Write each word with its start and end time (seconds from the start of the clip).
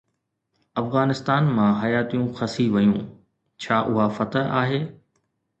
افغانستان 0.83 1.43
مان 1.55 1.69
حياتيون 1.81 2.25
کسي 2.39 2.65
ويون، 2.73 2.99
ڇا 3.61 3.77
اها 3.91 4.05
فتح 4.17 4.45
آهي؟ 4.63 4.81